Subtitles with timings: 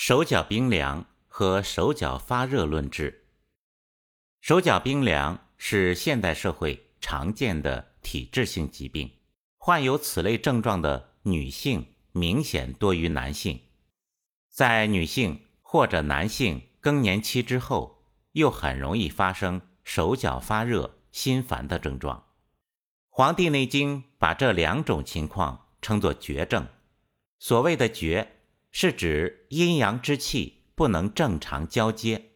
[0.00, 3.24] 手脚冰凉和手脚发热论治。
[4.40, 9.10] 手脚冰凉是现代社会常见的体质性疾病，
[9.56, 13.60] 患有此类症状的女性明显多于男性。
[14.48, 22.18] 在女性或者男性更年期之后，又很容易发生手脚发热、心烦的症状。
[23.08, 26.68] 《黄帝内经》把这两种情况称作绝症。
[27.40, 28.36] 所谓的绝。
[28.70, 32.32] 是指阴阳之气不能正常交接。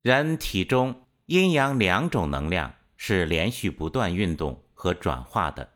[0.00, 5.74] 人体中阴阳两种能量是连续不断运动和转化的。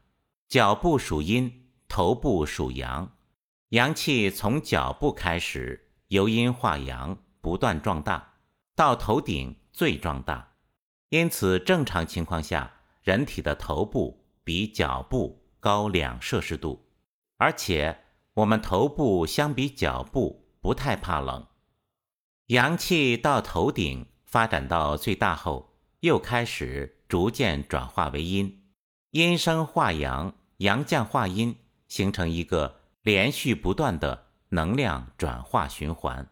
[0.48, 3.16] 脚部属阴，头部属阳，
[3.70, 8.34] 阳气从脚部开始由阴化阳，不断壮大，
[8.74, 10.54] 到头顶最壮大。
[11.08, 16.86] 因此，正常情况下，人体的头部比脚部高两摄氏度，
[17.36, 17.98] 而且。
[18.34, 21.46] 我们头部相比脚部不太怕冷，
[22.46, 28.64] 阳气到头顶发展到最大后，又开始逐渐转化为阴，
[29.10, 31.58] 阴生化阳，阳降化阴，
[31.88, 36.30] 形成一个连续不断的能量转化循环。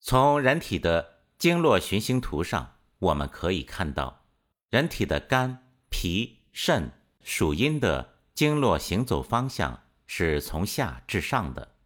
[0.00, 4.26] 从人体的经络循行图上，我们可以看到，
[4.68, 6.90] 人体的肝、脾、肾
[7.22, 9.83] 属阴的经络行走方向。
[10.06, 11.76] 是从下至上的，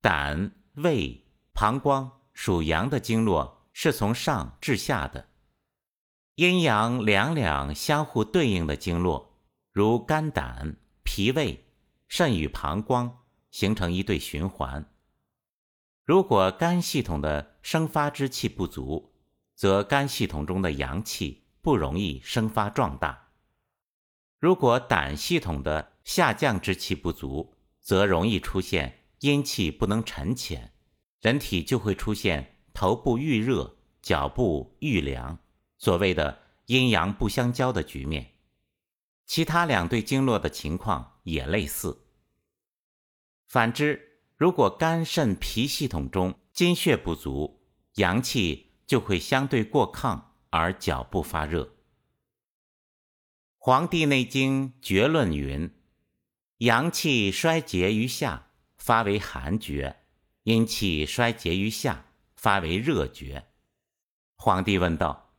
[0.00, 5.28] 胆、胃、膀胱属阳的经络是从上至下的。
[6.36, 9.40] 阴阳两两相互对应的经络，
[9.72, 11.64] 如肝胆、脾胃、
[12.08, 13.18] 肾与膀胱，
[13.50, 14.92] 形成一对循环。
[16.04, 19.14] 如果肝系统的生发之气不足，
[19.54, 23.30] 则肝系统中的阳气不容易生发壮大；
[24.38, 27.55] 如果胆系统的下降之气不足，
[27.86, 30.72] 则容易出现阴气不能沉潜，
[31.20, 35.38] 人体就会出现头部遇热、脚部遇凉，
[35.78, 38.32] 所谓的阴阳不相交的局面。
[39.24, 42.08] 其他两对经络的情况也类似。
[43.46, 47.62] 反之，如果肝肾脾系统中津血不足，
[47.94, 50.20] 阳气就会相对过亢，
[50.50, 51.62] 而脚部发热。
[53.58, 55.70] 《黄帝内经·绝论》云。
[56.58, 59.96] 阳气衰竭于下，发为寒厥；
[60.44, 63.48] 阴气衰竭于下，发为热厥。
[64.36, 65.34] 皇帝问道：“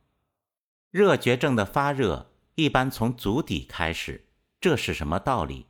[0.92, 4.28] 热厥症的发热一般从足底开始，
[4.60, 5.66] 这是什么道理？”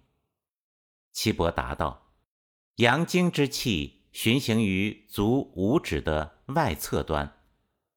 [1.15, 2.13] 岐伯答道
[2.77, 7.41] ：“阳经之气循行于足五指的外侧端，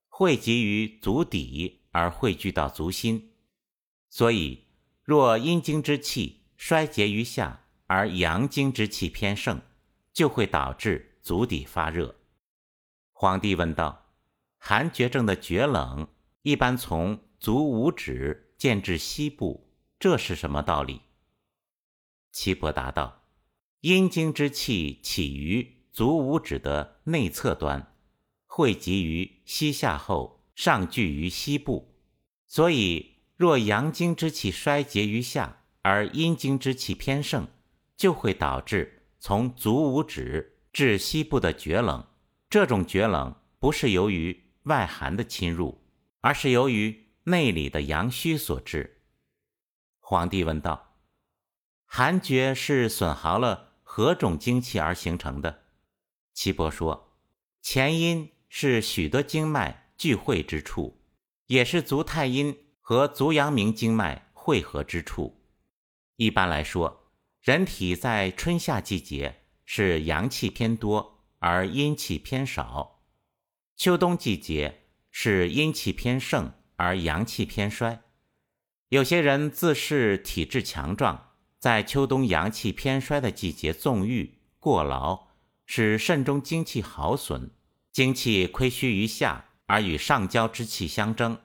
[0.07, 3.33] 汇集于足底而汇聚到足心，
[4.09, 4.67] 所以
[5.03, 9.59] 若阴经之气。”衰竭于下，而阳经之气偏盛，
[10.13, 12.15] 就会导致足底发热。
[13.13, 14.13] 皇帝问道
[14.59, 16.07] ：“寒厥症的厥冷
[16.43, 21.01] 一般从足五指渐至膝部，这是什么道理？”
[22.31, 23.23] 岐伯答道
[23.81, 27.95] ：“阴经之气起于足五指的内侧端，
[28.45, 31.95] 汇集于膝下后，上聚于膝部，
[32.45, 37.47] 所以若阳经之气衰竭于下。”而阴经之气偏盛，
[37.97, 42.05] 就会导致从足五指至膝部的厥冷。
[42.49, 45.81] 这种厥冷不是由于外寒的侵入，
[46.19, 49.01] 而是由于内里的阳虚所致。
[49.99, 50.97] 皇帝问道
[51.85, 55.63] ：“寒厥是损耗了何种精气而形成的？”
[56.33, 57.13] 岐伯说
[57.61, 61.01] ：“前阴是许多经脉聚会之处，
[61.47, 65.37] 也是足太阴和足阳明经脉汇合之处。”
[66.17, 67.11] 一般来说，
[67.41, 73.01] 人体在春夏季节是阳气偏多而阴气偏少；
[73.75, 78.01] 秋冬季节是阴气偏盛而阳气偏衰。
[78.89, 85.27] 有些人自恃体质强壮，在秋冬阳气偏衰的季节纵欲过劳，
[85.65, 87.51] 使肾中精气耗损，
[87.91, 91.39] 精气亏虚于下，而与上焦之气相争，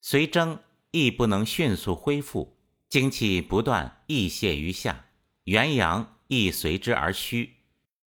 [0.00, 0.58] 随争
[0.90, 2.55] 亦不能迅速恢复。
[2.96, 5.04] 精气不断溢泄于下，
[5.44, 7.56] 元阳亦随之而虚，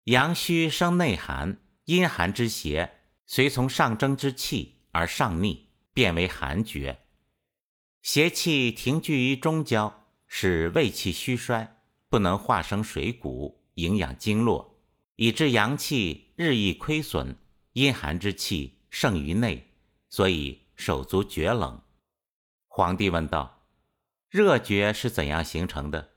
[0.05, 2.91] 阳虚生内寒，阴寒之邪
[3.27, 7.01] 随从上蒸之气而上逆，变为寒厥。
[8.01, 11.77] 邪气停聚于中焦，使胃气虚衰，
[12.09, 14.81] 不能化生水谷，营养经络，
[15.17, 17.37] 以致阳气日益亏损，
[17.73, 19.67] 阴寒之气盛于内，
[20.09, 21.79] 所以手足厥冷。
[22.67, 23.58] 皇帝问道。
[24.29, 26.11] 热厥是怎样形成的？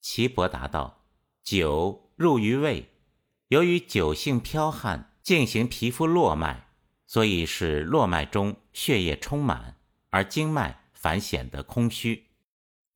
[0.00, 1.04] 岐伯答道：
[1.44, 2.90] 酒入于胃，
[3.46, 6.66] 由于酒性剽悍，进行皮肤络脉，
[7.06, 9.76] 所以使络脉中血液充满，
[10.10, 12.26] 而经脉反显得空虚。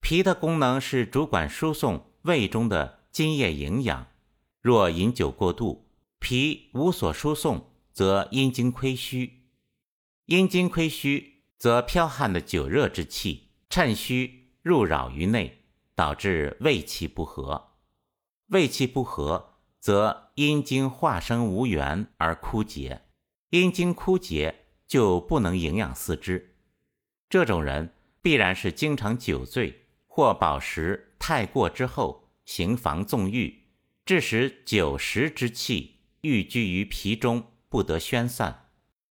[0.01, 4.09] 脾的功能是主管输送胃中的津液营养，
[4.61, 5.89] 若饮酒过度，
[6.19, 9.45] 脾无所输送，则阴经亏虚。
[10.25, 15.65] 阴经亏虚，则剽悍的久热之气趁虚入扰于内，
[15.95, 17.73] 导致胃气不和。
[18.49, 23.03] 胃气不和，则阴经化生无源而枯竭。
[23.51, 26.57] 阴经枯竭，就不能营养四肢。
[27.29, 33.65] 这种人必然是经常酒醉或饱食太过之后，行房纵欲，
[34.05, 38.71] 致使酒食之气郁居于脾中，不得宣散。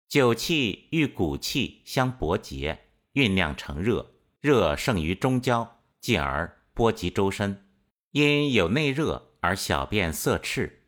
[0.07, 4.12] 酒气与骨气相搏结，酝酿成热，
[4.43, 7.65] 热盛于中焦，进而波及周身。
[8.11, 10.83] 因有内热而小便色赤。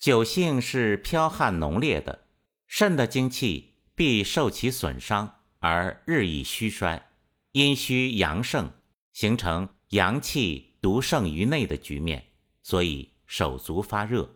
[0.00, 2.26] 酒性是剽悍浓烈的，
[2.66, 7.10] 肾的精气必受其损伤而日益虚衰，
[7.52, 8.72] 阴虚阳盛，
[9.12, 12.24] 形成阳气独盛于内的局面，
[12.60, 14.22] 所以手足发热。《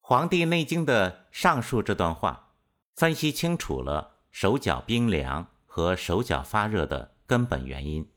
[0.00, 2.52] 黄帝内经》的上述这段话。
[2.94, 8.08] 分析清楚了手脚冰凉和手脚发热的根本原因。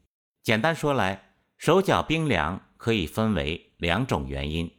[0.44, 4.72] 简单说来，手脚冰凉可以分为两种原因：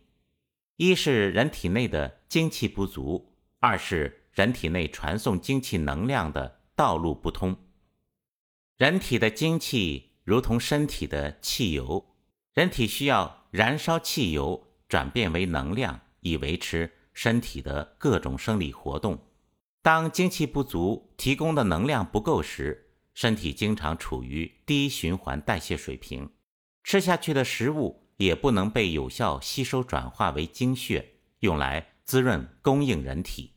[0.77, 7.57] 一是人体内的精气不足，二是人体内传送精气能量的道路不通。
[8.77, 12.15] 人体的精气如同身体的汽油，
[12.55, 19.19] 人体需要燃烧汽油转变为能量，以维持身体的各种生理活动。
[19.88, 26.29] 当精气不足，提供的能量不够时，身体经常处于低循环代谢水平，
[26.85, 33.55] 吃下去的食物也不能被有效吸收转化为精血，用来滋润供应人体。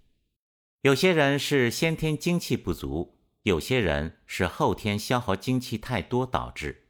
[0.84, 6.88] 有些人是先天精气不足，有些人是后天消耗精气太多导致。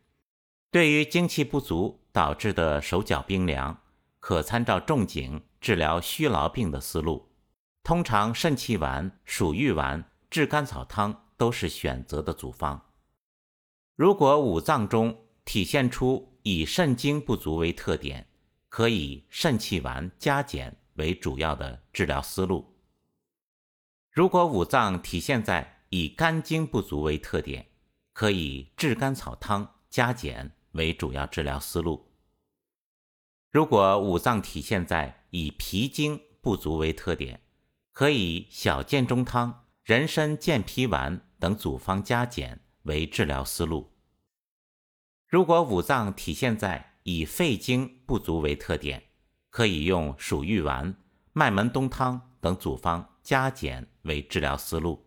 [0.70, 3.82] 对于精气不足导致的手脚冰凉，
[4.20, 7.31] 可参照仲景治疗虚劳病的思路。
[7.84, 12.90] 通常肾气丸、鼠玉丸、炙甘草汤都是选择的组方。
[13.96, 18.28] 如果五脏中体现出以肾精不足为特点，
[18.70, 22.78] 可以肾气丸加减为主要的治疗思路。
[24.12, 27.68] 如果五脏体现在以肝经不足为特点，
[28.14, 32.12] 可以炙甘草汤加减为主要治疗思路。
[33.52, 37.42] 如果五脏体现在以脾经不足为特点，
[38.02, 43.92] 可以小建中汤、人参健脾丸等组方加减为治疗思路。
[45.28, 49.04] 如果五脏体现在以肺经不足为特点，
[49.52, 50.96] 可以用鼠玉丸、
[51.34, 55.06] 麦门冬汤等组方加减为治疗思路。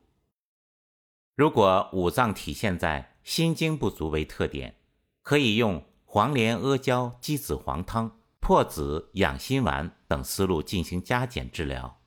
[1.34, 4.76] 如果五脏体现在心经不足为特点，
[5.20, 12.00] 可以用黄连阿胶鸡子黄汤、破子养心丸等思路进行加减治疗。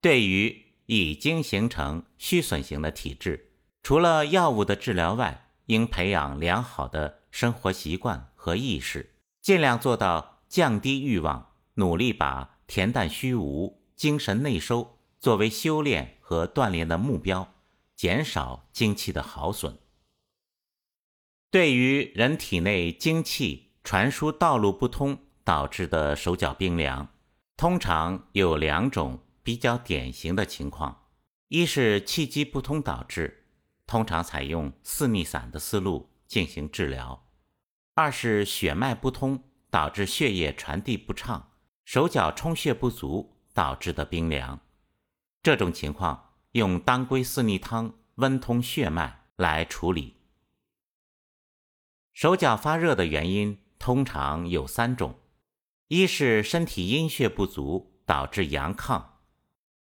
[0.00, 3.50] 对于已经形成虚损型的体质，
[3.82, 17.54] 除了药物的治疗外，应培养良好的生活习惯和意识，尽量做到降低欲望，努力把恬淡虚无、精神内收作为修炼和锻炼的目标，
[17.96, 19.78] 减少精气的耗损。
[21.50, 27.08] 对于人体内精气传输道路不通导致的手脚冰凉，
[27.56, 29.18] 通常有两种。
[29.48, 31.06] 比较典型的情况，
[31.48, 33.46] 一是气机不通导致，
[33.86, 37.24] 通常采用四逆散的思路进行治疗；
[37.94, 41.52] 二是血脉不通导致血液传递不畅，
[41.86, 44.60] 手脚充血不足导致的冰凉。
[45.42, 50.16] 这种情况用当归四逆汤温通血脉来处理。
[52.12, 55.18] 手脚发热的原因通常有三种：
[55.86, 59.02] 一是身体阴血不足导致阳亢。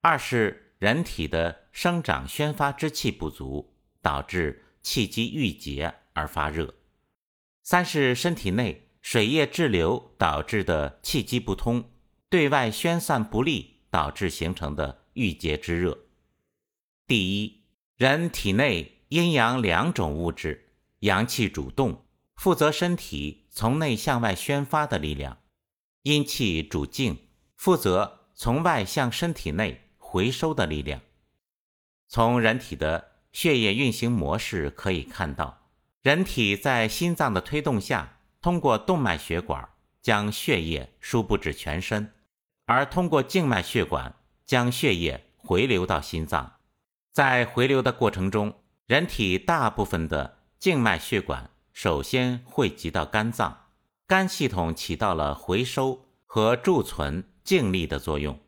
[0.07, 6.75] 二是人体的生长宣发之气不足，导致气机郁结而发热；
[7.63, 11.91] 三是身体内水液滞留导致的气机不通，
[12.29, 15.99] 对外宣散不利，导致形成的郁结之热。
[17.07, 17.65] 第一，
[17.97, 22.05] 人体内阴阳两种物质，阳气主动，
[22.37, 25.39] 负责身体从内向外宣发的力量；
[26.03, 27.17] 阴气主静，
[27.57, 29.81] 负责从外向身体内。
[30.14, 31.00] 回收的力量。
[32.06, 35.66] 从人体的血液运行模式可以看到，
[36.02, 39.68] 人体在心脏的推动下，通过动脉血管
[40.00, 42.12] 将血液输布至全身，
[42.66, 44.14] 而通过静脉血管
[44.47, 46.61] 将血液回流到心脏。
[47.11, 48.54] 在回流的过程中，
[48.87, 53.64] 人体大部分的静脉血管首先汇集到肝脏，
[54.06, 58.38] 肝系统起到了回收和贮存静力的作用。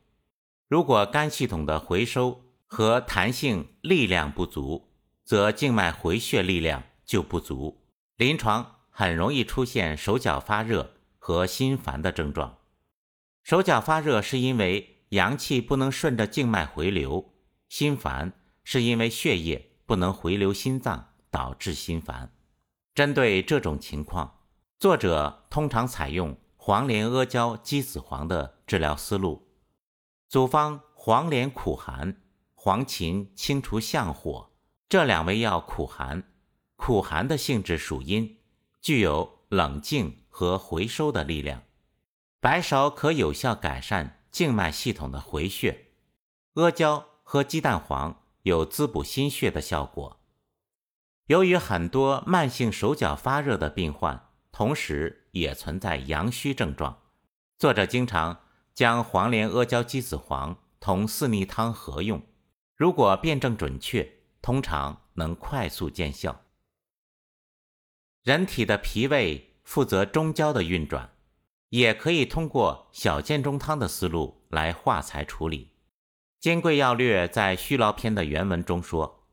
[0.68, 4.88] 如果肝系统的回收和弹性力量不足，
[5.25, 7.85] 则静脉回血力量就不足，
[8.16, 12.58] 临床很容易出现手脚发热和心烦的症状。
[13.44, 17.32] 手脚发热是因为阳气不能顺着静脉回流，
[17.68, 18.32] 心烦
[18.64, 22.32] 是因为血液不能回流心脏导致心烦。
[22.92, 24.40] 针对这种情况，
[24.80, 29.46] 作者通常采用黄连阿胶鸡子黄的治疗思路。
[30.28, 32.21] 组方黄连苦寒，
[32.54, 34.50] 黄芩清除相火。
[34.88, 36.25] 这两味药苦寒，
[36.75, 38.38] 苦寒的性质属阴，
[38.80, 41.62] 具有冷静和回收的力量。
[42.40, 45.92] 白芍可有效改善静脉系统的回血，
[46.54, 50.21] 阿胶和鸡蛋黄有滋补心血的效果。
[51.26, 56.99] 由于很多慢性手脚发热的病患，同时也存在阳虚症状，
[57.59, 58.40] 作者经常。
[58.76, 62.23] 将黄连、阿胶、鸡子黄同四逆汤合用，
[62.75, 66.42] 如果辨证准确，通常能快速见效。
[68.23, 71.14] 人体的脾胃负责中焦的运转，
[71.71, 75.64] 也可以通过小建中汤的思路来化财处理。
[76.38, 79.26] 《金匮要略》在虚劳篇的原文中说：“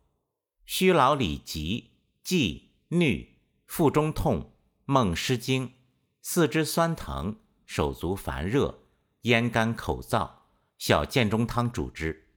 [0.64, 3.28] 虚劳里急、悸、衄、
[3.66, 4.54] 腹中痛、
[4.86, 5.74] 梦失惊、
[6.22, 8.80] 四肢酸疼、手足烦热。”
[9.24, 10.30] 咽干口燥，
[10.78, 12.28] 小建中汤主之。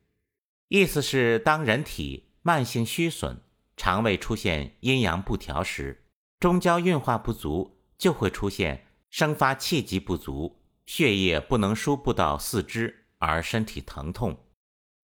[0.68, 3.40] 意思是，当人体慢性虚损、
[3.76, 6.04] 肠胃出现阴阳不调时，
[6.38, 14.38] 中焦运化不足，就会出现生发气机不足，血液不能输布到四肢而身体疼痛，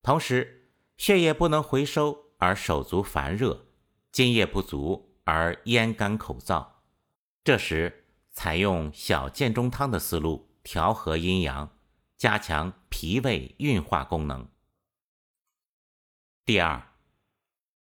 [0.03, 3.67] 同时血液不能回收而手足烦热，
[4.13, 6.65] 津液不足而咽干口燥。
[7.43, 10.52] 这时，采用小建中汤的思路。
[10.63, 11.77] 调和阴阳，
[12.17, 14.49] 加强脾胃运化功能。
[16.45, 16.95] 第二，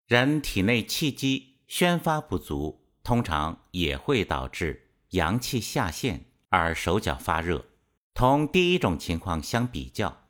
[0.06, 7.66] 人体内气机宣发不足，通常也会导致阳气下陷而手脚发热。
[8.12, 10.28] 同第一种情况相比较，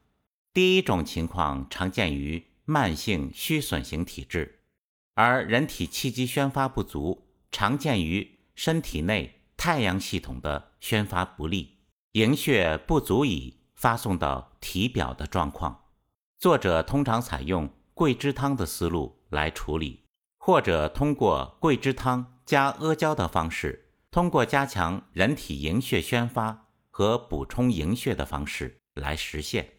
[0.52, 4.61] 第一种情况常见于慢性虚损型体质，
[5.14, 11.79] 而人体气机宣发不足常见于身体内太阳系统的宣发不利。
[12.12, 15.85] 营血不足以发送到体表的状况，
[16.40, 20.02] 作者通常采用桂枝汤的思路来处理，
[20.37, 29.75] 或者通过桂枝汤加阿胶的方式，通过加强人体营血宣发和补充营血的方式来实现。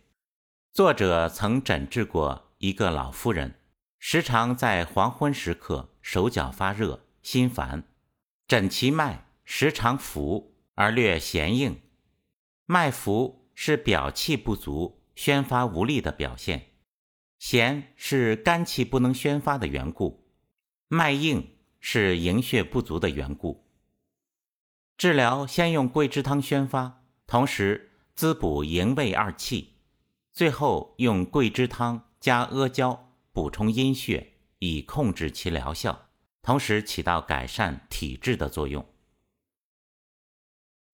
[0.71, 3.55] 作者曾诊治过一个老妇人，
[3.99, 7.83] 时常在黄昏时刻手脚发热、心烦，
[8.47, 11.81] 诊其脉时常浮而略弦硬。
[12.71, 16.67] 脉浮是表气不足、宣发无力的表现，
[17.37, 20.23] 弦是肝气不能宣发的缘故，
[20.87, 23.67] 脉硬是营血不足的缘故。
[24.97, 29.73] 治疗先用桂枝汤宣发，同时滋补营卫二气，
[30.31, 36.07] 最后用桂枝汤加阿胶补充阴血，以控制其疗效，
[36.41, 38.87] 同时起到改善体质的作用。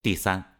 [0.01, 0.56] 第三。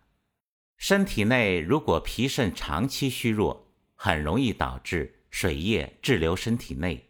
[0.77, 7.09] 身体内如果脾肾长期虚弱，很容易导致水液滞留身体内。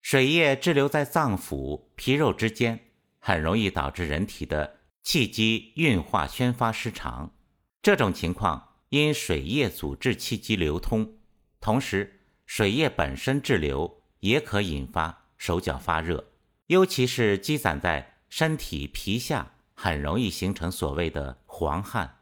[0.00, 2.80] 水液滞留在脏腑、皮肉之间，
[3.18, 7.34] 很容易导致人体的气机运化宣发失常。
[7.82, 11.18] 这种情况因水液阻滞气机流通，
[11.60, 16.32] 同时水液本身滞留也可引发手脚发热，
[16.68, 22.17] 尤其是积攒在身体皮下，很容易形成所谓的黄汗。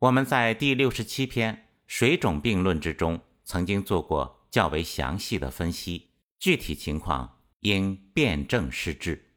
[0.00, 1.54] 我们在第六十七篇
[1.86, 9.29] 《水肿病论》之中，曾经做过较为详细的分析，具体情况应辨证施治。